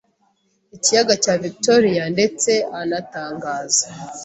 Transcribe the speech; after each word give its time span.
ikiyaga 0.75 1.13
cya 1.23 1.33
Victoria 1.45 2.03
ndetse 2.15 2.51
anatangaza 2.79 3.85